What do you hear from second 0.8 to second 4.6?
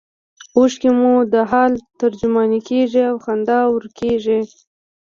مو د حال ترجمانې کیږي او خندا ورکیږي